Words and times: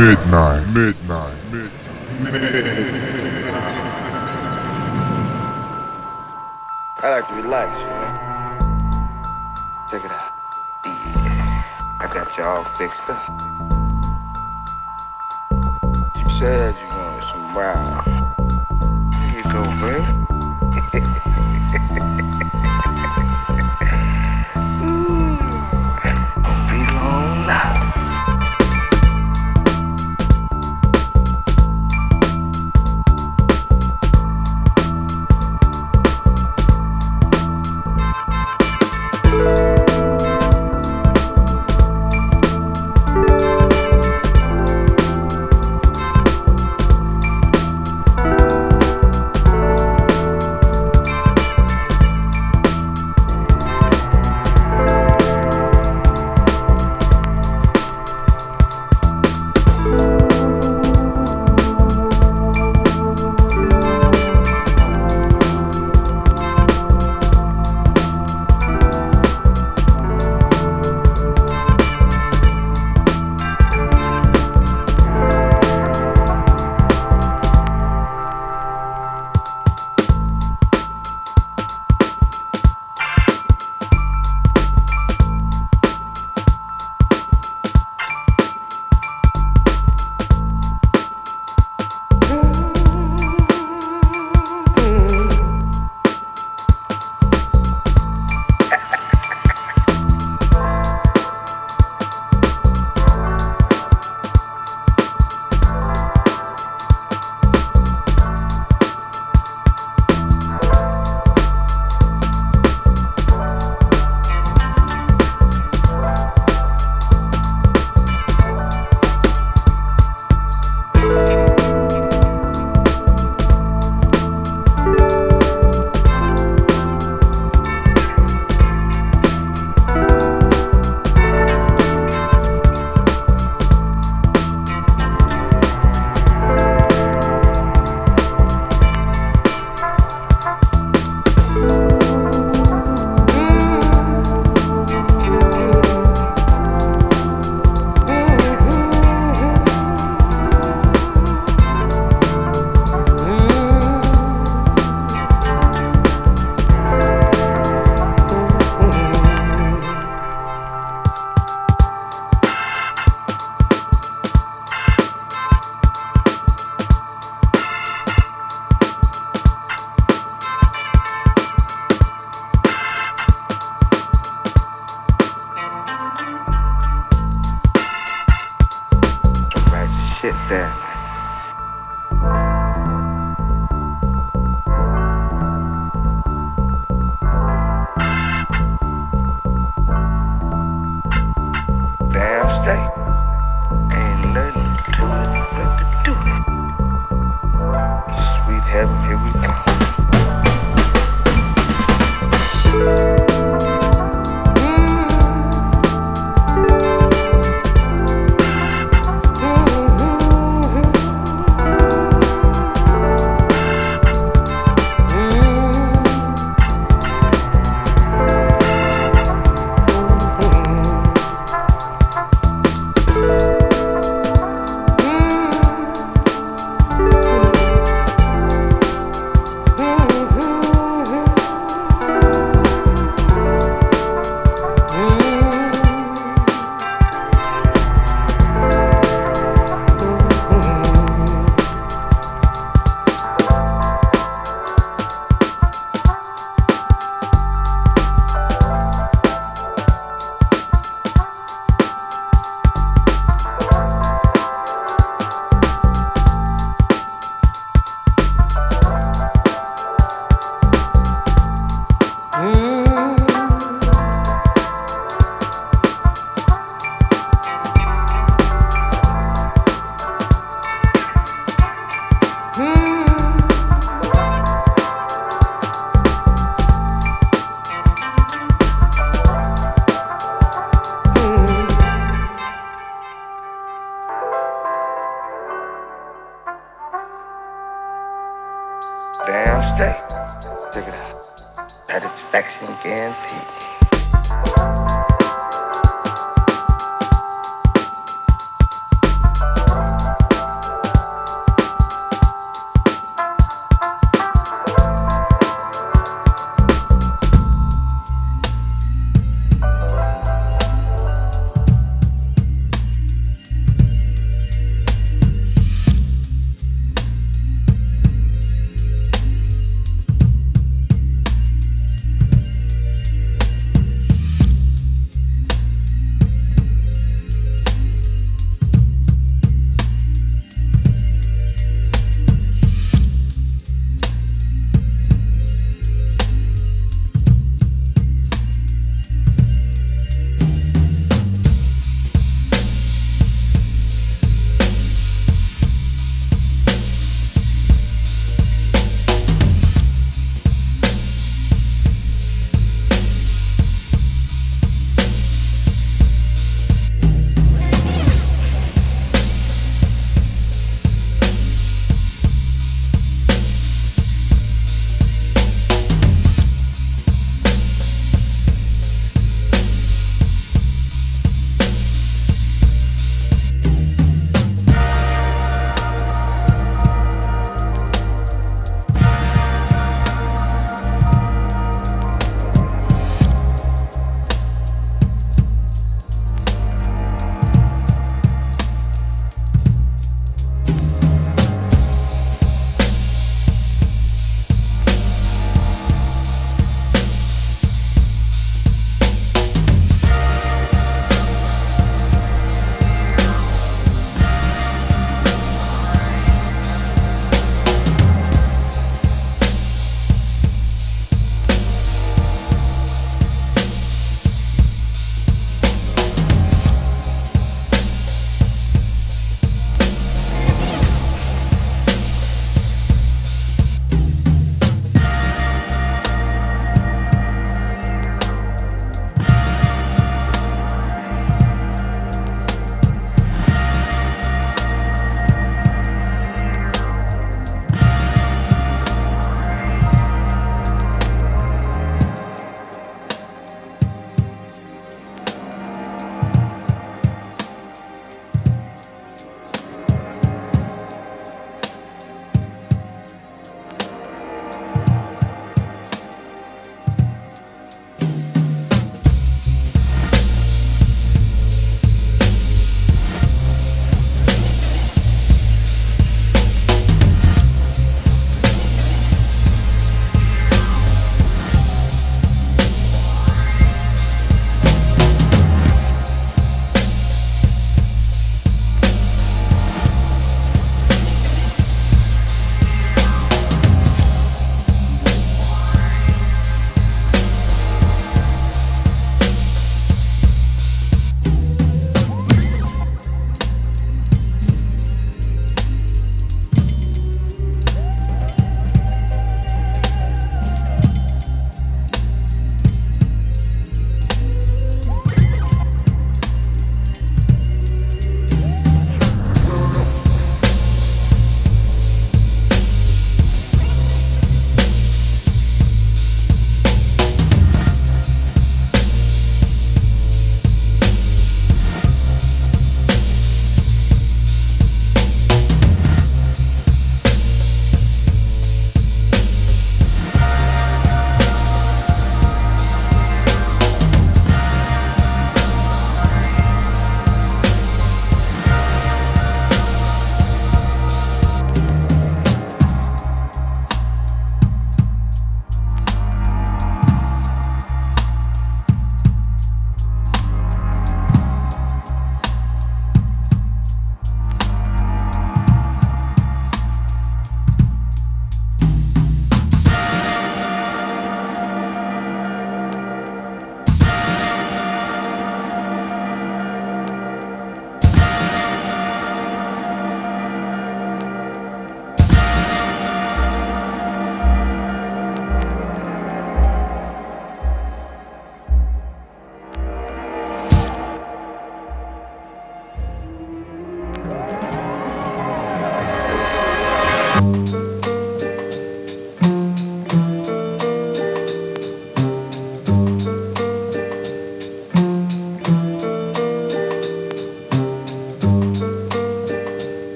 midnight, 0.00 0.66
midnight, 0.72 1.36
midnight. 1.52 1.70
I 7.02 7.08
like 7.10 7.28
to 7.28 7.34
relax, 7.34 7.68
you 7.80 7.86
know. 7.86 8.10
Check 9.90 10.04
it 10.04 10.10
out. 10.10 10.32
Yeah, 10.86 11.64
I 12.00 12.06
got 12.10 12.26
you 12.38 12.44
all 12.44 12.64
fixed 12.78 13.10
up. 13.10 13.28
You 16.16 16.24
said 16.38 16.74
you 16.80 16.86
wanted 16.96 17.24
some 17.24 17.52
brown. 17.52 18.09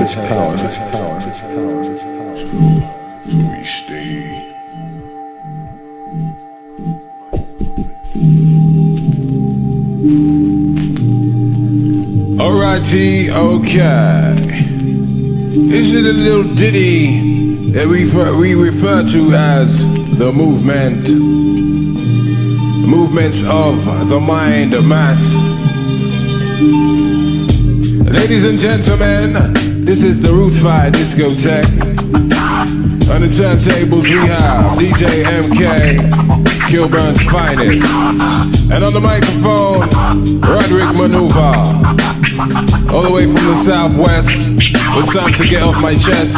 Much 0.00 0.14
power. 0.14 0.56
So 3.28 3.36
we 3.36 3.64
stay. 3.64 4.46
Alrighty, 12.40 13.28
okay. 13.28 14.34
This 15.68 15.92
is 15.92 15.94
a 15.94 16.12
little 16.12 16.54
ditty 16.54 17.72
that 17.72 17.86
we 17.86 18.04
refer, 18.04 18.34
we 18.34 18.54
refer 18.54 19.06
to 19.06 19.34
as 19.34 19.86
the 20.18 20.32
movement. 20.32 21.10
Movements 22.88 23.42
of 23.42 24.08
the 24.08 24.18
mind, 24.18 24.72
the 24.72 24.80
mass. 24.80 25.34
Ladies 28.10 28.44
and 28.44 28.58
gentlemen, 28.58 29.59
this 29.90 30.04
is 30.04 30.22
the 30.22 30.32
Roots 30.32 30.56
Fire 30.60 30.88
Discotheque. 30.88 31.66
On 33.12 33.22
the 33.22 33.26
turntables 33.26 34.04
we 34.04 34.24
have 34.28 34.76
DJ 34.78 35.24
MK, 35.24 35.98
Kilburn's 36.70 37.20
finest. 37.24 37.84
And 38.70 38.84
on 38.84 38.92
the 38.92 39.00
microphone, 39.00 39.90
Roderick 40.38 40.96
Maneuver. 40.96 41.56
All 42.94 43.02
the 43.02 43.10
way 43.10 43.26
from 43.26 43.34
the 43.34 43.56
southwest, 43.56 44.28
with 44.94 45.12
time 45.12 45.32
to 45.34 45.48
get 45.48 45.64
off 45.64 45.82
my 45.82 45.96
chest. 45.96 46.36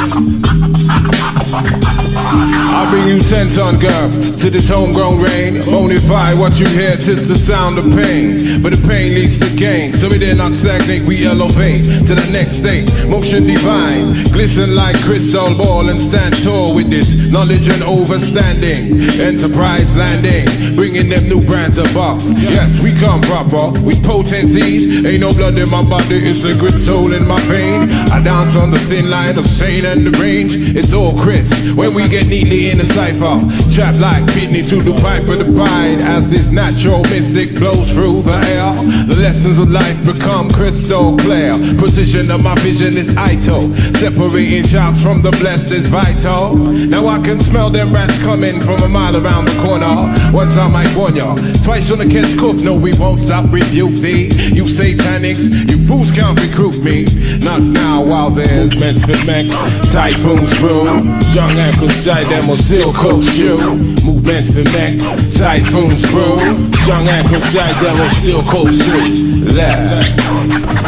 I'll 2.33 2.91
bring 2.91 3.09
you 3.09 3.21
ten 3.21 3.49
ton 3.49 3.79
girl 3.79 4.11
to 4.39 4.51
this 4.51 4.69
homegrown 4.69 5.21
rain. 5.21 5.57
Bonify 5.63 6.39
what 6.39 6.59
you 6.59 6.67
hear, 6.67 6.97
tis 6.97 7.29
the 7.29 7.35
sound 7.35 7.79
of 7.79 7.85
pain. 7.93 8.63
But 8.63 8.73
the 8.75 8.89
pain 8.89 9.15
leads 9.15 9.39
to 9.41 9.57
gain. 9.57 9.93
So 9.95 10.09
we 10.09 10.19
dare 10.19 10.35
not 10.35 10.55
stagnate, 10.55 11.03
we 11.03 11.27
elevate 11.27 11.85
to 11.85 12.15
the 12.15 12.29
next 12.33 12.55
state. 12.57 12.89
Motion 13.07 13.47
divine, 13.47 14.25
glisten 14.33 14.75
like 14.75 14.97
crystal 15.01 15.55
ball 15.57 15.91
and 15.91 16.01
stand 16.01 16.43
tall 16.43 16.75
with 16.75 16.89
this 16.91 17.15
knowledge 17.15 17.69
and 17.69 17.83
overstanding. 17.83 19.21
Enterprise 19.21 19.97
landing, 19.97 20.75
bringing 20.75 21.09
them 21.11 21.29
new 21.29 21.45
brands 21.45 21.77
above. 21.79 22.23
Yes, 22.39 22.81
we 22.81 22.93
come 22.93 23.21
proper 23.23 23.79
with 23.81 24.03
potencies. 24.05 25.05
Ain't 25.05 25.21
no 25.21 25.31
blood 25.31 25.59
in 25.59 25.69
my 25.69 25.83
body, 25.83 26.17
it's 26.29 26.43
liquid 26.43 26.81
soul 26.81 27.13
in 27.13 27.27
my 27.27 27.41
vein. 27.43 27.91
I 28.11 28.23
dance 28.23 28.57
on 28.57 28.71
the 28.71 28.79
thin 28.79 29.11
line 29.11 29.37
of 29.39 29.45
sane 29.45 29.85
and 29.85 30.07
the 30.07 30.19
range. 30.19 30.53
It's 30.57 30.93
all 30.93 31.17
Chris 31.19 31.51
when 31.75 31.95
we 31.95 32.09
get 32.09 32.22
neatly 32.29 32.71
in 32.71 32.79
the 32.79 32.85
cipher. 32.85 33.41
Trap 33.75 33.97
like 34.01 34.25
Pitney 34.35 34.69
to 34.69 34.83
the 34.83 34.93
pipe 35.01 35.29
of 35.29 35.39
the 35.39 35.51
pine 35.57 36.01
as 36.01 36.29
this 36.29 36.51
natural 36.51 37.03
mystic 37.05 37.51
flows 37.57 37.91
through 37.93 38.23
the 38.23 38.33
air. 38.33 38.75
The 39.07 39.17
lessons 39.17 39.59
of 39.59 39.71
life 39.71 40.05
become 40.05 40.49
crystal 40.51 41.17
clear. 41.19 41.55
Precision 41.79 42.31
of 42.31 42.43
my 42.43 42.55
vision 42.57 42.97
is 42.97 43.17
idle. 43.17 43.73
Separating 43.95 44.65
shots 44.65 45.01
from 45.03 45.23
the 45.23 45.31
blessed 45.33 45.73
is 45.73 45.87
vital. 45.87 46.57
Now 46.57 47.07
I 47.07 47.21
can 47.23 47.39
smell 47.41 47.71
them 47.71 47.95
rats 47.95 48.21
coming 48.23 48.61
from 48.61 48.81
a 48.81 48.89
mile 48.89 49.17
around 49.17 49.47
the 49.47 49.57
corner. 49.63 50.13
Once 50.33 50.57
I 50.57 50.69
might 50.69 50.95
warn 50.97 51.17
ya, 51.17 51.35
twice 51.63 51.91
on 51.93 51.99
the 51.99 52.09
catch 52.09 52.37
cuff. 52.37 52.57
No, 52.63 52.75
we 52.75 52.93
won't 52.99 53.21
stop 53.21 53.45
rebuke 53.53 53.95
thee. 53.95 54.25
You 54.53 54.65
satanics, 54.65 55.71
you 55.71 55.87
fools 55.87 56.11
can't 56.11 56.39
recruit 56.41 56.83
me. 56.83 57.05
Not 57.39 57.63
now 57.63 58.05
while 58.05 58.31
there's 58.31 58.73
movements 58.73 59.05
for 59.05 59.27
Mac, 59.27 59.47
typhoons 59.93 60.59
room. 60.61 61.09
Young 61.35 61.57
ankles 61.59 61.95
side 62.13 62.27
them 62.27 62.55
still 62.55 62.93
coach 62.93 63.37
you. 63.39 63.57
Movements 64.05 64.51
for 64.53 64.65
Mac, 64.75 64.99
typhoons 65.33 66.05
room. 66.13 66.71
Young 66.87 67.09
ankles 67.09 67.45
side 67.45 67.77
them 67.83 67.99
will 67.99 68.11
still 68.11 68.43
coach 68.43 68.75
you. 68.75 69.45
Left, 69.47 70.21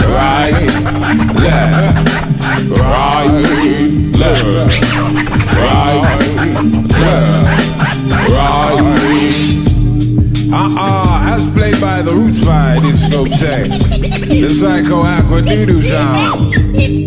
right, 0.06 0.68
left, 1.40 2.08
right, 2.78 3.42
left, 4.18 4.44
right, 5.56 6.02
left, 7.00 7.70
right. 8.30 8.84
Uh-uh, 10.52 11.34
as 11.34 11.48
played 11.50 11.80
by 11.80 12.02
the 12.02 12.12
roots 12.12 12.44
by 12.44 12.76
disco 12.80 13.24
tech. 13.24 13.70
The 14.28 14.50
psycho 14.50 15.02
aqua 15.02 15.40
doodoo 15.40 15.82
sound. 15.82 17.03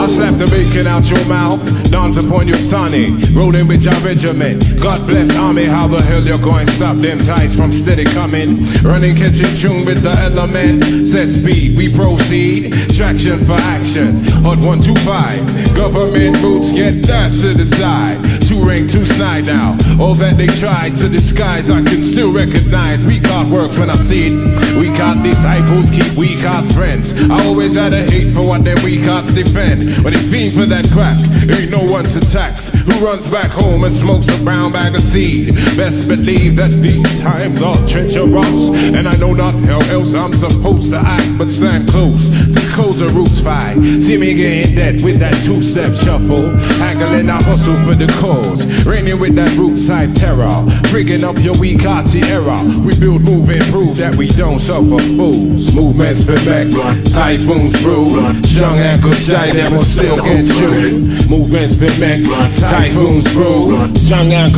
I 0.00 0.06
slap 0.06 0.38
the 0.38 0.46
bacon 0.46 0.86
out 0.86 1.10
your 1.10 1.22
mouth, 1.28 1.60
dance 1.90 2.16
upon 2.16 2.46
your 2.46 2.56
sonny, 2.56 3.10
rolling 3.32 3.66
with 3.66 3.82
your 3.82 3.94
regiment. 4.00 4.80
God 4.80 5.06
bless 5.06 5.36
army, 5.36 5.64
how 5.64 5.88
the 5.88 6.00
hell 6.00 6.22
you're 6.22 6.38
going 6.38 6.66
to 6.66 6.72
stop 6.72 6.96
them 6.96 7.18
ties 7.18 7.54
from 7.54 7.72
steady 7.72 8.04
coming? 8.04 8.64
Running, 8.82 9.16
catching 9.16 9.54
tune 9.56 9.84
with 9.84 10.02
the 10.02 10.10
element. 10.10 10.84
Set 11.08 11.28
speed, 11.28 11.76
we 11.76 11.92
proceed. 11.92 12.72
Traction 12.94 13.44
for 13.44 13.58
action. 13.76 14.24
Hot 14.44 14.58
125. 14.58 15.74
Government 15.74 16.40
boots 16.40 16.70
get 16.72 17.02
dashed 17.02 17.42
to 17.42 17.54
the 17.54 17.66
side. 17.66 18.18
Two 18.46 18.64
ring, 18.64 18.86
two 18.86 19.04
snide 19.04 19.46
now. 19.46 19.76
All 20.00 20.14
that 20.14 20.36
they 20.36 20.46
tried 20.46 20.94
to 20.96 21.08
disguise, 21.08 21.70
I 21.70 21.82
can 21.82 22.02
still 22.02 22.32
recognize. 22.32 23.04
We 23.04 23.18
heart 23.18 23.48
works 23.48 23.78
when 23.78 23.90
I 23.90 23.96
see 23.96 24.28
it. 24.28 24.78
We 24.78 24.88
heart 24.88 25.22
disciples 25.22 25.90
keep 25.90 26.12
weak 26.16 26.40
hearts 26.40 26.72
friends. 26.72 27.12
I 27.30 27.44
always 27.46 27.76
had 27.76 27.92
a 27.92 28.02
hate 28.10 28.34
for 28.34 28.46
what 28.46 28.64
their 28.64 28.76
weak 28.84 29.02
hearts 29.02 29.32
defend. 29.32 30.02
But 30.02 30.14
it's 30.14 30.26
been 30.26 30.50
for 30.50 30.66
that 30.66 30.88
crack, 30.90 31.20
ain't 31.20 31.70
no 31.70 31.79
one 31.86 32.04
to 32.04 32.20
tax. 32.20 32.68
Who 32.68 33.04
runs 33.04 33.28
back 33.28 33.50
home 33.50 33.84
and 33.84 33.92
smokes 33.92 34.26
a 34.28 34.44
brown 34.44 34.72
bag 34.72 34.94
of 34.94 35.00
seed? 35.00 35.54
Best 35.76 36.08
believe 36.08 36.56
that 36.56 36.70
these 36.70 37.20
times 37.20 37.62
are 37.62 37.74
treacherous. 37.86 38.70
And 38.94 39.08
I 39.08 39.16
know 39.16 39.34
not 39.34 39.54
how 39.54 39.80
else 39.90 40.14
I'm 40.14 40.34
supposed 40.34 40.90
to 40.90 40.98
act, 40.98 41.38
but 41.38 41.50
stand 41.50 41.88
close 41.88 42.28
to 42.28 42.70
codes 42.72 43.00
of 43.00 43.14
roots 43.14 43.40
fight. 43.40 43.76
See 44.00 44.16
me 44.16 44.34
getting 44.34 44.74
dead 44.74 45.04
with 45.04 45.20
that 45.20 45.34
two 45.44 45.62
step 45.62 45.94
shuffle. 45.94 46.50
Haggling 46.78 47.28
I 47.30 47.42
hustle 47.42 47.74
for 47.86 47.94
the 47.94 48.08
cause. 48.20 48.66
Raining 48.84 49.20
with 49.20 49.34
that 49.36 49.56
roots 49.56 49.86
type 49.86 50.12
terror. 50.14 50.64
Rigging 50.92 51.24
up 51.24 51.38
your 51.38 51.58
weak 51.58 51.84
arty 51.86 52.22
error. 52.24 52.58
We 52.84 52.98
build, 52.98 53.22
move, 53.22 53.48
and 53.50 53.64
prove 53.64 53.96
that 53.96 54.16
we 54.16 54.28
don't 54.28 54.58
suffer 54.58 54.98
fools. 55.16 55.74
Movements 55.74 56.24
for 56.24 56.36
back, 56.46 56.68
typhoons 57.12 57.82
brew. 57.82 58.10
Strong 58.42 58.78
ankle 58.78 59.12
shy, 59.12 59.52
that 59.52 59.72
will 59.72 59.82
still 59.82 60.16
get 60.22 60.46
you. 60.46 61.00
Movements 61.28 61.69
for 61.76 61.90
back, 62.00 62.22
typhoons 62.58 63.32
brew. 63.32 63.88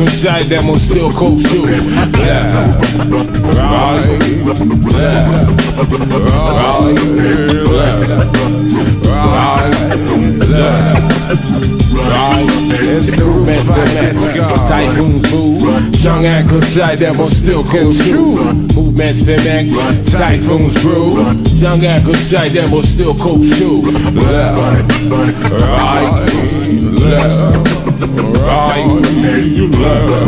Shy, 0.07 0.43
that 0.43 0.63
will 0.65 0.77
still 0.77 1.11
coast 1.11 1.51
you. 1.53 1.65
Yeah. 2.19 2.77
Right, 3.57 4.19
left, 4.93 5.41
right, 6.23 6.97
right. 10.25 10.73
Right, 11.93 12.49
it's 12.71 13.11
the. 13.11 13.33
Typhoons 14.67 15.31
move, 15.31 15.95
strong 15.95 16.25
ankle 16.25 16.61
side 16.61 16.99
that 16.99 17.15
will 17.17 17.27
still 17.27 17.63
go 17.63 17.91
through. 17.91 18.43
Movements 18.75 19.21
for 19.21 19.37
back, 19.37 19.67
typhoons 20.07 20.81
brew. 20.81 21.43
Strong 21.57 21.83
ankle 21.83 22.13
side 22.15 22.51
that 22.51 22.69
will 22.71 22.83
still 22.83 23.13
go 23.13 23.37
through. 23.37 23.83
Left, 27.03 27.37
right, 28.39 28.87
left, 29.77 30.23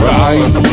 right, 0.00 0.68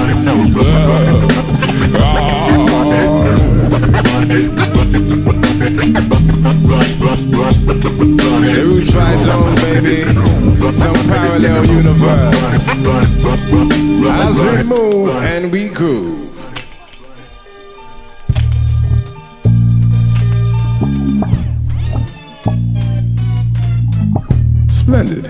baby. 9.56 10.04
Some 10.78 10.96
parallel 11.08 11.66
universe. 11.66 12.68
As 14.08 14.44
we 14.44 14.64
move 14.64 15.10
and 15.24 15.52
we 15.52 15.70
groove. 15.70 16.25
Splendid. 24.86 25.26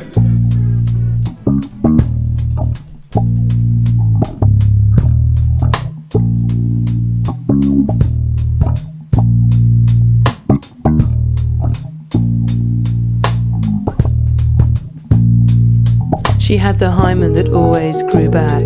She 16.41 16.57
had 16.57 16.79
the 16.79 16.91
hymen 16.91 17.31
that 17.31 17.47
always 17.53 18.03
grew 18.03 18.29
back 18.29 18.61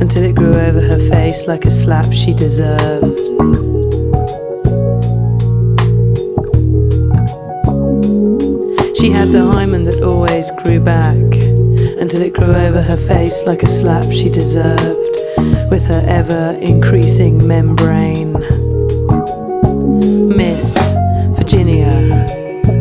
until 0.00 0.24
it 0.24 0.34
grew 0.34 0.54
over 0.54 0.80
her 0.80 0.98
face 1.08 1.46
like 1.46 1.64
a 1.64 1.70
slap 1.70 2.12
she 2.12 2.32
deserved. 2.32 3.69
She 9.00 9.10
had 9.10 9.28
the 9.28 9.46
hymen 9.50 9.84
that 9.84 10.02
always 10.02 10.50
grew 10.62 10.78
back 10.78 11.16
until 11.16 12.20
it 12.20 12.34
grew 12.34 12.52
over 12.52 12.82
her 12.82 12.98
face 12.98 13.44
like 13.46 13.62
a 13.62 13.66
slap 13.66 14.04
she 14.12 14.28
deserved 14.28 15.16
with 15.70 15.86
her 15.86 16.04
ever 16.06 16.58
increasing 16.60 17.48
membrane. 17.48 18.34
Miss 20.28 20.76
Virginia, 21.34 21.88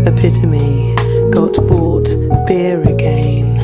epitome, 0.05 0.93
got 1.31 1.53
bought 1.69 2.09
beer 2.45 2.81
again. 2.81 3.57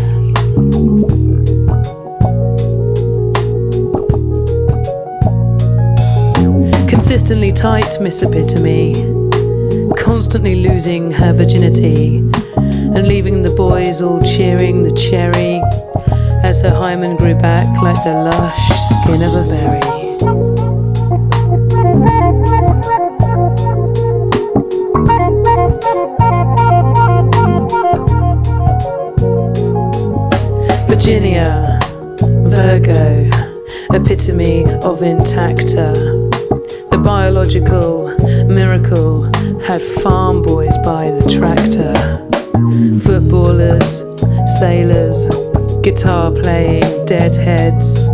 Consistently 6.87 7.51
tight, 7.51 7.99
Miss 7.99 8.21
Epitome, 8.21 8.93
constantly 9.97 10.55
losing 10.55 11.11
her 11.11 11.33
virginity 11.33 12.24
and 12.95 13.09
leaving 13.09 13.41
the 13.41 13.51
boys 13.51 14.01
all 14.01 14.21
cheering 14.21 14.81
the 14.81 14.91
cherry 14.91 15.61
as 16.45 16.61
her 16.61 16.69
hymen 16.69 17.17
grew 17.17 17.35
back 17.35 17.67
like 17.81 18.01
the 18.05 18.13
lush 18.13 18.69
skin 18.89 19.21
of 19.21 19.33
a 19.35 19.43
berry. 19.49 19.95
Virginia, 30.87 31.79
Virgo, 32.21 33.29
epitome 33.93 34.63
of 34.63 35.01
intacta. 35.01 35.93
The 36.89 36.97
biological 36.97 38.15
miracle 38.47 39.23
had 39.61 39.81
farm 39.81 40.41
boys 40.41 40.77
by 40.77 41.11
the 41.11 41.29
tractor. 41.29 42.24
Footballers, 43.35 43.99
sailors, 44.59 45.27
guitar 45.81 46.31
playing 46.31 47.05
deadheads. 47.05 48.07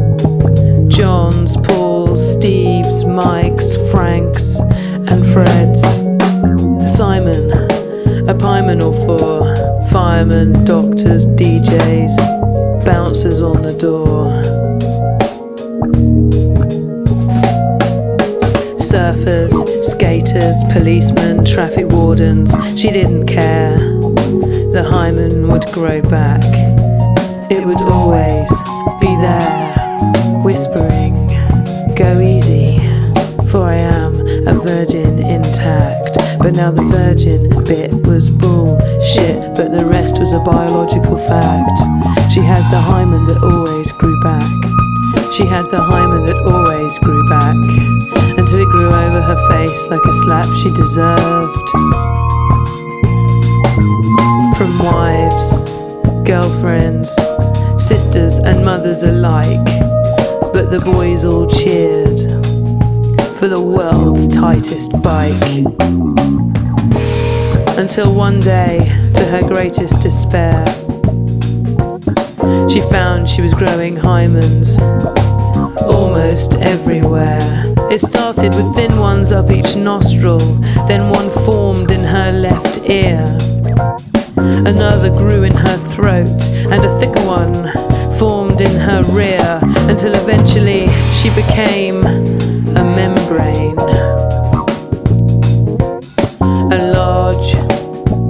Johns, 0.87 1.57
Pauls, 1.57 2.35
Steves, 2.35 3.07
Mikes, 3.07 3.77
Franks, 3.91 4.57
and 4.59 5.23
Freds. 5.31 5.83
Simon, 6.89 7.51
a 8.27 8.33
pieman 8.33 8.81
or 8.81 8.95
four. 9.05 9.55
Firemen, 9.91 10.65
doctors, 10.65 11.27
DJs, 11.27 12.83
bouncers 12.83 13.43
on 13.43 13.61
the 13.61 13.77
door. 13.77 14.41
surfers, 18.91 19.53
skaters, 19.85 20.55
policemen, 20.73 21.45
traffic 21.45 21.85
wardens. 21.89 22.53
She 22.75 22.89
didn't 22.89 23.27
care. 23.27 23.90
The 24.71 24.87
hymen 24.89 25.49
would 25.49 25.65
grow 25.73 26.01
back. 26.01 26.41
It 27.51 27.65
would 27.65 27.81
always 27.81 28.47
be 29.01 29.11
there, 29.19 29.75
whispering, 30.45 31.27
Go 31.93 32.21
easy, 32.21 32.79
for 33.51 33.67
I 33.67 33.75
am 33.75 34.15
a 34.47 34.53
virgin 34.53 35.19
intact. 35.19 36.15
But 36.39 36.55
now 36.55 36.71
the 36.71 36.83
virgin 36.83 37.49
bit 37.65 37.91
was 38.07 38.29
bullshit, 38.29 39.55
but 39.55 39.75
the 39.75 39.85
rest 39.91 40.19
was 40.19 40.31
a 40.31 40.39
biological 40.39 41.17
fact. 41.17 41.77
She 42.31 42.39
had 42.39 42.63
the 42.71 42.79
hymen 42.79 43.25
that 43.25 43.43
always 43.43 43.91
grew 43.91 44.17
back. 44.21 44.47
She 45.35 45.45
had 45.45 45.69
the 45.69 45.83
hymen 45.83 46.25
that 46.27 46.39
always 46.47 46.97
grew 46.99 47.27
back 47.27 47.59
until 48.39 48.61
it 48.61 48.69
grew 48.71 48.87
over 48.87 49.21
her 49.21 49.49
face 49.51 49.87
like 49.87 50.05
a 50.05 50.13
slap 50.13 50.47
she 50.63 50.71
deserved. 50.71 52.20
Wives, 54.83 55.59
girlfriends, 56.25 57.13
sisters, 57.77 58.39
and 58.39 58.65
mothers 58.65 59.03
alike, 59.03 59.63
but 60.53 60.69
the 60.69 60.81
boys 60.83 61.23
all 61.23 61.45
cheered 61.45 62.19
for 63.37 63.47
the 63.47 63.61
world's 63.61 64.27
tightest 64.27 64.91
bike. 65.03 65.31
Until 67.77 68.13
one 68.15 68.39
day, 68.39 68.79
to 69.13 69.25
her 69.25 69.47
greatest 69.47 70.01
despair, 70.01 70.65
she 72.67 72.81
found 72.89 73.29
she 73.29 73.41
was 73.41 73.53
growing 73.53 73.95
hymens 73.95 74.79
almost 75.83 76.55
everywhere. 76.55 77.39
It 77.91 77.99
started 77.99 78.55
with 78.55 78.75
thin 78.75 78.97
ones 78.97 79.31
up 79.31 79.51
each 79.51 79.75
nostril, 79.75 80.39
then 80.87 81.09
one 81.11 81.29
formed 81.45 81.91
in 81.91 82.03
her 82.03 82.31
left 82.31 82.79
ear. 82.89 83.25
Another 84.37 85.09
grew 85.09 85.43
in 85.43 85.53
her 85.53 85.77
throat, 85.77 86.27
and 86.71 86.85
a 86.85 86.99
thicker 86.99 87.25
one 87.25 87.53
formed 88.17 88.61
in 88.61 88.75
her 88.79 89.03
rear, 89.11 89.59
until 89.89 90.13
eventually 90.15 90.87
she 91.19 91.29
became 91.35 92.05
a 92.05 92.83
membrane. 92.83 93.77
A 96.71 96.91
large, 96.93 97.55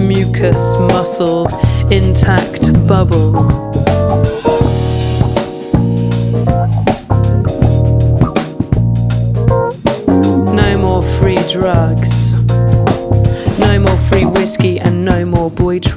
mucus 0.02 0.76
muscled, 0.78 1.52
intact 1.92 2.72
bubble. 2.86 3.32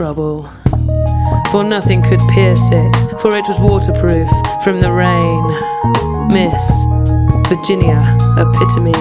Trouble. 0.05 0.47
For 1.49 1.63
nothing 1.63 2.03
could 2.03 2.19
pierce 2.29 2.69
it, 2.71 3.19
for 3.19 3.35
it 3.35 3.47
was 3.47 3.57
waterproof 3.59 4.29
from 4.63 4.79
the 4.79 4.91
rain. 4.93 5.43
Miss 6.27 6.63
Virginia, 7.49 8.15
epitome, 8.37 8.93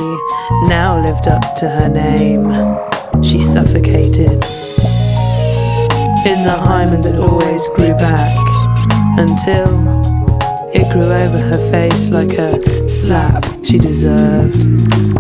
now 0.67 0.99
lived 1.05 1.29
up 1.29 1.45
to 1.57 1.69
her 1.69 1.91
name. 1.91 2.55
She 3.23 3.39
suffocated 3.39 4.43
in 6.25 6.39
the 6.49 6.59
hymen 6.69 7.03
that 7.03 7.19
always 7.19 7.69
grew 7.77 7.93
back 8.09 8.35
until 9.19 9.69
it 10.73 10.91
grew 10.91 11.13
over 11.13 11.39
her 11.39 11.71
face 11.71 12.11
like 12.11 12.33
a 12.39 12.89
slap 12.89 13.45
she 13.63 13.77
deserved, 13.77 14.65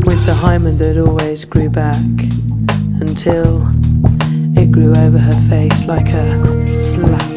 with 0.07 0.25
the 0.25 0.35
hymen 0.35 0.79
that 0.79 0.97
always 0.97 1.45
grew 1.45 1.69
back 1.69 2.07
until 3.03 3.74
it 4.65 4.73
grew 4.73 4.91
over 4.97 5.19
her 5.19 5.49
face 5.49 5.85
like 5.87 6.11
a 6.11 6.77
slap. 6.77 7.34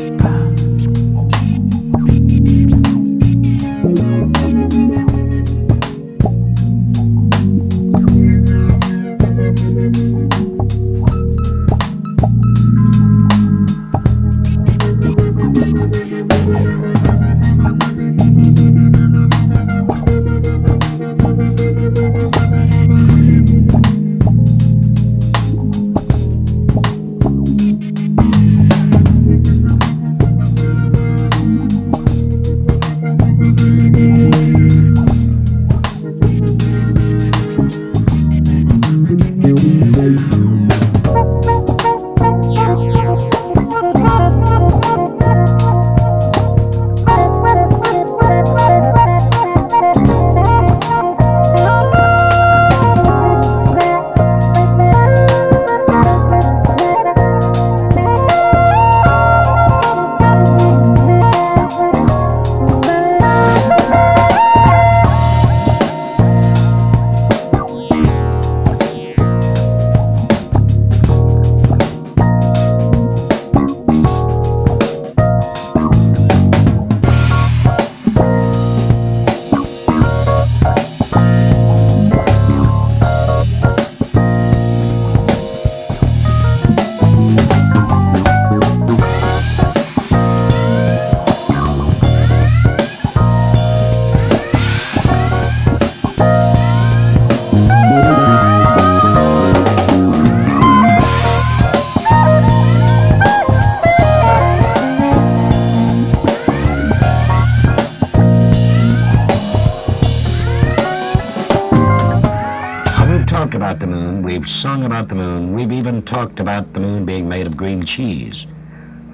Sung 114.57 114.85
about 114.85 115.07
the 115.07 115.13
moon, 115.13 115.53
we've 115.53 115.71
even 115.71 116.01
talked 116.01 116.39
about 116.39 116.73
the 116.73 116.79
moon 116.79 117.05
being 117.05 117.29
made 117.29 117.45
of 117.45 117.55
green 117.55 117.85
cheese. 117.85 118.47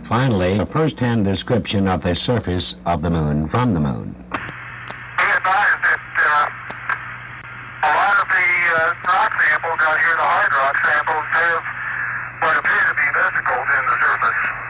Finally, 0.04 0.58
a 0.58 0.66
first-hand 0.66 1.26
description 1.26 1.86
of 1.86 2.02
the 2.02 2.16
surface 2.16 2.76
of 2.86 3.02
the 3.02 3.10
moon 3.10 3.46
from 3.46 3.74
the 3.74 3.80
moon. 3.80 4.16
Be 4.32 4.38
advised 5.36 5.84
that 5.84 6.00
uh, 6.16 6.48
a 7.84 7.92
lot 7.92 8.16
of 8.24 8.28
the 8.32 8.50
uh, 8.72 8.96
rock 9.04 9.36
samples 9.36 9.80
out 9.84 10.00
here, 10.00 10.16
the 10.16 10.24
hard 10.24 10.52
rock 10.56 10.78
samples, 10.80 11.26
have 11.36 11.64
what 12.40 12.58
appear 12.64 12.84
to 12.88 12.96
be 12.96 13.08
vesicles 13.12 13.68
in 13.68 13.84
the 13.84 13.98
surface. 14.00 14.63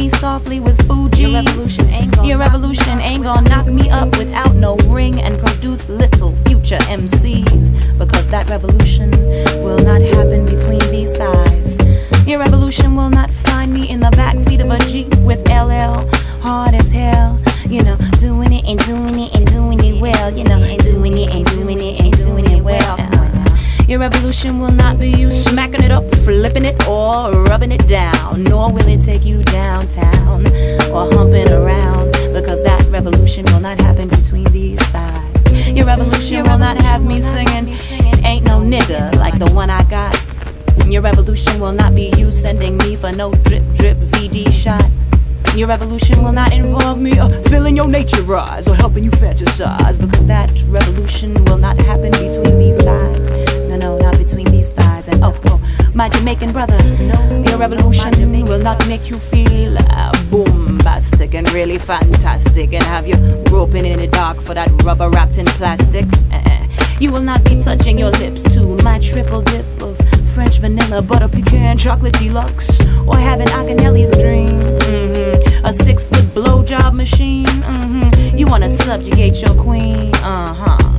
me 0.00 0.08
softly 0.08 0.60
with 0.60 0.78
Fugees. 0.88 1.20
Your 1.20 1.32
revolution 1.32 1.86
ain't 1.90 2.14
gonna, 2.14 2.28
Your 2.28 2.38
revolution 2.38 3.00
ain't 3.00 3.22
gonna 3.22 3.46
knock 3.50 3.66
me 3.66 3.90
up 3.90 4.16
without 4.16 4.54
no 4.54 4.76
ring 4.88 5.20
and 5.20 5.38
produce 5.38 5.90
little 5.90 6.34
future 6.46 6.78
MCs. 6.88 7.98
Because 7.98 8.26
that 8.28 8.48
revolution 8.48 9.10
will 9.62 9.82
not 9.90 10.00
happen 10.00 10.46
between 10.46 10.80
these 10.90 11.14
thighs. 11.18 11.76
Your 12.26 12.38
revolution 12.38 12.96
will 12.96 13.10
not 13.10 13.30
find 13.30 13.74
me 13.74 13.90
in 13.90 14.00
the 14.00 14.12
backseat 14.12 14.60
of 14.64 14.70
a 14.70 14.78
Jeep 14.90 15.14
with 15.18 15.40
LL 15.50 16.08
hard 16.40 16.74
as 16.74 16.90
hell. 16.90 17.38
You 17.68 17.82
know, 17.82 17.98
doing 18.18 18.54
it 18.54 18.64
and 18.64 18.78
doing 18.86 19.18
it 19.18 19.34
and 19.34 19.46
doing 19.46 19.84
it 19.84 20.00
well. 20.00 20.30
You 20.34 20.44
know, 20.44 20.60
doing 20.78 21.18
it 21.18 21.30
and 21.30 21.44
doing 21.44 21.78
it 21.78 22.00
and 22.00 22.16
doing 22.16 22.46
it 22.46 22.62
well. 22.62 23.09
Your 23.90 24.04
evolution 24.04 24.60
will 24.60 24.70
not 24.70 25.00
be 25.00 25.08
you 25.08 25.32
smacking 25.32 25.82
it 25.82 25.90
up, 25.90 26.08
flipping 26.18 26.64
it, 26.64 26.86
or 26.86 27.32
rubbing 27.32 27.72
it 27.72 27.88
down. 27.88 28.44
Nor 28.44 28.72
will 28.72 28.86
it 28.86 29.00
take 29.00 29.24
you 29.24 29.42
downtown 29.42 30.46
or 30.92 31.12
humping 31.12 31.50
around, 31.50 32.12
because 32.32 32.62
that 32.62 32.86
revolution 32.88 33.44
will 33.46 33.58
not 33.58 33.80
happen 33.80 34.06
between 34.06 34.44
these 34.52 34.80
thighs. 34.94 35.70
Your 35.70 35.90
evolution 35.90 36.44
will 36.44 36.58
not 36.58 36.80
have 36.80 37.04
me 37.04 37.20
singing, 37.20 37.66
ain't 38.24 38.44
no 38.44 38.60
nigga 38.60 39.12
like 39.16 39.40
the 39.40 39.52
one 39.52 39.70
I 39.70 39.82
got. 39.82 40.16
Your 40.86 41.02
revolution 41.02 41.58
will 41.58 41.72
not 41.72 41.92
be 41.92 42.12
you 42.16 42.30
sending 42.30 42.76
me 42.76 42.94
for 42.94 43.10
no 43.10 43.32
drip 43.42 43.64
drip 43.74 43.96
VD 43.96 44.52
shot. 44.52 44.88
Your 45.56 45.66
revolution 45.66 46.22
will 46.22 46.30
not 46.30 46.52
involve 46.52 47.00
me 47.00 47.18
uh, 47.18 47.28
filling 47.48 47.74
your 47.74 47.88
nature 47.88 48.22
rise 48.22 48.68
or 48.68 48.76
helping 48.76 49.02
you 49.02 49.10
fantasize 49.10 50.00
because 50.00 50.28
that 50.28 50.52
revolution 50.68 51.44
will 51.46 51.58
not 51.58 51.76
happen 51.76 52.12
between 52.12 52.56
these 52.56 52.76
thighs 52.84 53.59
my 56.00 56.08
Jamaican 56.08 56.52
brother, 56.52 56.78
your 57.46 57.58
revolution 57.58 58.42
will 58.46 58.58
not 58.58 58.88
make 58.88 59.10
you 59.10 59.18
feel 59.18 59.76
uh, 59.76 60.10
bombastic 60.30 61.34
and 61.34 61.52
really 61.52 61.76
fantastic 61.76 62.72
and 62.72 62.82
have 62.84 63.06
you 63.06 63.16
groping 63.44 63.84
in 63.84 63.98
the 63.98 64.06
dark 64.06 64.40
for 64.40 64.54
that 64.54 64.70
rubber 64.82 65.10
wrapped 65.10 65.36
in 65.36 65.44
plastic. 65.44 66.06
Uh, 66.32 66.66
you 67.00 67.12
will 67.12 67.20
not 67.20 67.44
be 67.44 67.60
touching 67.60 67.98
your 67.98 68.08
lips 68.12 68.42
to 68.54 68.62
my 68.82 68.98
triple 68.98 69.42
dip 69.42 69.66
of 69.82 69.94
French 70.32 70.56
vanilla, 70.60 71.02
butter 71.02 71.28
pecan, 71.28 71.76
chocolate 71.76 72.14
deluxe, 72.14 72.80
or 73.06 73.18
having 73.18 73.48
Akinyele's 73.48 74.16
dream. 74.22 74.58
Mm-hmm. 74.78 75.66
A 75.66 75.74
six 75.74 76.02
foot 76.04 76.24
blowjob 76.34 76.94
machine. 76.94 77.44
Mm-hmm. 77.44 78.38
You 78.38 78.46
wanna 78.46 78.70
subjugate 78.70 79.42
your 79.42 79.54
queen? 79.62 80.14
Uh 80.14 80.54
huh. 80.54 80.98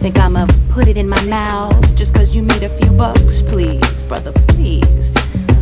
Think 0.00 0.18
I'ma 0.18 0.46
put 0.68 0.88
it 0.88 0.98
in 0.98 1.08
my 1.08 1.24
mouth 1.24 1.86
just 1.96 2.14
cause 2.14 2.36
you 2.36 2.42
made 2.42 2.62
a 2.62 2.68
few 2.68 2.90
bucks? 2.90 3.40
Please, 3.42 3.95
brother, 4.08 4.32
please. 4.48 5.12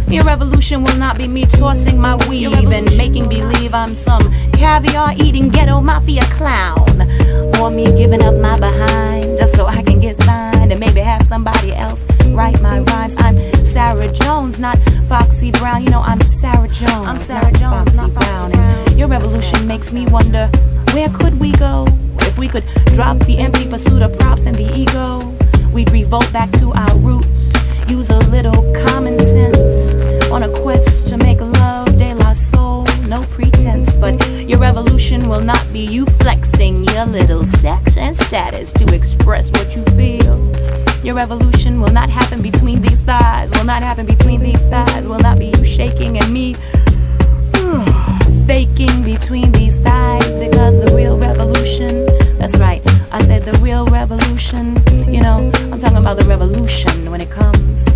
Your 0.09 0.25
revolution 0.25 0.85
will 0.85 0.97
not 0.97 1.19
be 1.19 1.27
me 1.27 1.47
tossing 1.47 1.99
my 2.01 2.17
weave 2.29 2.53
and 2.73 2.97
making 2.97 3.29
believe 3.29 3.75
I'm 3.75 3.95
some 3.95 4.23
caviar 4.53 5.15
eating 5.17 5.49
ghetto 5.49 5.81
mafia 5.81 6.23
clown. 6.37 7.01
Or 7.59 7.71
me 7.71 7.87
giving 7.97 8.23
up 8.23 8.35
my 8.35 8.59
behind 8.59 9.39
just 9.39 9.57
so 9.57 9.67
I 9.67 9.83
can 9.83 10.01
get 10.01 10.17
signed 10.17 10.71
and 10.71 10.81
maybe 10.81 11.01
have 11.01 11.23
somebody 11.25 11.75
else 11.75 12.05
write 12.35 12.61
my 12.61 12.81
rhymes. 12.81 13.15
I'm 13.19 13.37
Sarah 13.65 14.13
Jones, 14.13 14.59
not 14.59 14.79
Foxy 15.09 15.51
Brown. 15.53 15.85
You 15.85 15.91
know, 15.91 16.01
I'm 16.01 16.21
Sarah 16.21 16.69
Jones. 16.69 17.09
I'm 17.09 17.19
Sarah 17.19 17.53
not 17.53 17.61
Jones, 17.61 17.97
Foxy, 17.97 17.97
not 17.97 18.13
Foxy 18.13 18.27
Brown. 18.27 18.51
Brown. 18.51 18.89
And 18.89 18.99
your 18.99 19.09
revolution 19.09 19.67
makes 19.67 19.93
me 19.93 20.07
wonder 20.07 20.49
where 20.93 21.09
could 21.09 21.39
we 21.41 21.53
go 21.53 21.87
if 22.21 22.37
we 22.37 22.49
could 22.49 22.65
drop 22.95 23.19
the 23.21 23.39
empty 23.39 23.69
pursuit 23.69 24.03
of 24.03 24.19
props 24.19 24.47
and 24.47 24.57
the 24.57 24.77
ego? 24.77 25.31
We'd 25.73 25.91
revolt 25.91 26.33
back 26.33 26.51
to 26.53 26.73
our 26.73 26.97
roots, 26.99 27.53
use 27.89 28.11
a 28.11 28.18
little 28.30 28.72
common 28.87 29.18
sense 29.18 29.95
on 30.30 30.43
a 30.43 30.49
quest 30.61 31.09
to 31.09 31.16
make 31.16 31.41
love 31.41 31.97
de 31.97 32.14
la 32.14 32.32
soul. 32.32 32.85
No 33.07 33.22
pretense, 33.22 33.97
but 33.97 34.14
your 34.49 34.59
revolution 34.59 35.28
will 35.28 35.41
not 35.41 35.72
be 35.72 35.80
you 35.80 36.07
flexing 36.20 36.85
your 36.85 37.07
little 37.07 37.45
sex 37.45 37.97
and 37.97 38.16
status 38.16 38.72
to 38.74 38.85
express 38.95 39.51
what 39.53 39.74
you 39.76 39.85
feel. 39.97 40.37
Your 41.05 41.14
revolution 41.14 41.80
will 41.80 41.93
not 41.93 42.09
happen 42.11 42.43
between 42.43 42.80
these 42.80 42.99
thighs, 43.01 43.51
will 43.53 43.64
not 43.64 43.82
happen 43.82 44.07
between 44.07 44.41
these 44.41 44.61
thighs, 44.66 45.07
will 45.07 45.18
not 45.18 45.39
be 45.39 45.53
you 45.57 45.64
shaking 45.64 46.18
and 46.18 46.32
me 46.32 46.55
faking 48.47 49.03
between 49.03 49.53
these 49.53 49.76
thighs 49.78 50.39
because 50.39 50.74
the 50.85 50.95
real 50.97 51.18
revolution, 51.18 52.07
that's 52.39 52.57
right, 52.57 52.82
I 53.15 53.23
said 53.23 53.45
the 53.45 53.53
real 53.62 53.87
revolution, 53.87 54.83
you 55.07 55.21
know, 55.21 55.49
I'm 55.71 55.79
talking 55.79 55.99
about 55.99 56.17
the 56.19 56.27
revolution 56.27 57.12
when 57.12 57.21
it 57.21 57.31
comes, 57.31 57.94